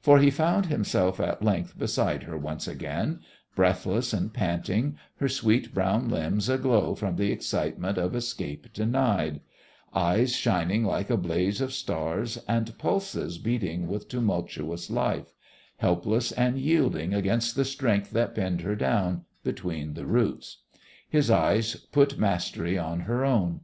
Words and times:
For 0.00 0.18
he 0.18 0.30
found 0.32 0.66
himself 0.66 1.20
at 1.20 1.44
length 1.44 1.78
beside 1.78 2.24
her 2.24 2.36
once 2.36 2.66
again; 2.66 3.20
breathless 3.54 4.12
and 4.12 4.34
panting, 4.34 4.98
her 5.18 5.28
sweet 5.28 5.72
brown 5.72 6.08
limbs 6.08 6.48
aglow 6.48 6.96
from 6.96 7.14
the 7.14 7.30
excitement 7.30 7.96
of 7.96 8.16
escape 8.16 8.72
denied; 8.72 9.42
eyes 9.94 10.34
shining 10.34 10.82
like 10.82 11.08
a 11.08 11.16
blaze 11.16 11.60
of 11.60 11.72
stars, 11.72 12.36
and 12.48 12.76
pulses 12.78 13.38
beating 13.38 13.86
with 13.86 14.08
tumultuous 14.08 14.90
life 14.90 15.34
helpless 15.76 16.32
and 16.32 16.58
yielding 16.58 17.14
against 17.14 17.54
the 17.54 17.64
strength 17.64 18.10
that 18.10 18.34
pinned 18.34 18.62
her 18.62 18.74
down 18.74 19.24
between 19.44 19.94
the 19.94 20.04
roots. 20.04 20.62
His 21.08 21.30
eyes 21.30 21.76
put 21.76 22.18
mastery 22.18 22.76
on 22.76 23.02
her 23.02 23.24
own. 23.24 23.60